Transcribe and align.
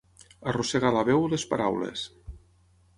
Arrossegar 0.51 0.91
la 0.97 1.05
veu 1.11 1.27
o 1.27 1.29
les 1.35 1.47
paraules. 1.53 2.09